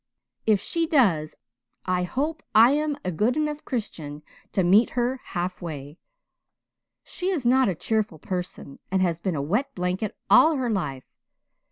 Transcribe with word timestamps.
"If 0.47 0.59
she 0.59 0.87
does 0.87 1.35
I 1.85 2.01
hope 2.05 2.41
I 2.55 2.71
am 2.71 2.97
a 3.05 3.11
good 3.11 3.37
enough 3.37 3.63
Christian 3.63 4.23
to 4.51 4.63
meet 4.63 4.89
her 4.97 5.21
half 5.25 5.61
way. 5.61 5.99
She 7.03 7.29
is 7.29 7.45
not 7.45 7.69
a 7.69 7.75
cheerful 7.75 8.17
person 8.17 8.79
and 8.89 9.03
has 9.03 9.19
been 9.19 9.35
a 9.35 9.43
wet 9.43 9.75
blanket 9.75 10.17
all 10.27 10.55
her 10.55 10.71
life. 10.71 11.05